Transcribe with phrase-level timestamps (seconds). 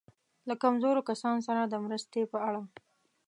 [0.47, 2.61] له کمزورو کسانو سره د مرستې په اړه.